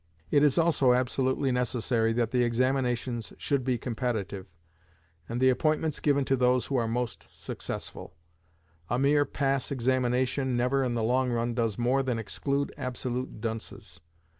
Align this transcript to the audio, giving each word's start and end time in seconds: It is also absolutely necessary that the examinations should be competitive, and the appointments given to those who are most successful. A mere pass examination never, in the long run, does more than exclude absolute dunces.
It 0.31 0.41
is 0.41 0.57
also 0.57 0.93
absolutely 0.93 1.51
necessary 1.51 2.11
that 2.13 2.31
the 2.31 2.41
examinations 2.43 3.33
should 3.37 3.63
be 3.63 3.77
competitive, 3.77 4.47
and 5.29 5.39
the 5.39 5.49
appointments 5.51 5.99
given 5.99 6.25
to 6.25 6.35
those 6.35 6.65
who 6.65 6.75
are 6.77 6.87
most 6.87 7.27
successful. 7.29 8.15
A 8.89 8.97
mere 8.97 9.25
pass 9.25 9.69
examination 9.69 10.57
never, 10.57 10.83
in 10.83 10.95
the 10.95 11.03
long 11.03 11.29
run, 11.31 11.53
does 11.53 11.77
more 11.77 12.01
than 12.01 12.17
exclude 12.17 12.73
absolute 12.79 13.41
dunces. 13.41 13.99